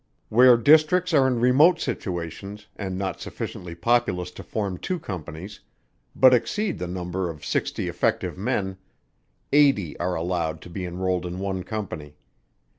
[0.29, 5.59] Where districts are in remote situations, and not sufficiently populous to form two companies,
[6.15, 8.77] but exceed the number of sixty effective men,
[9.53, 12.15] eighty are allowed to be enrolled in one company.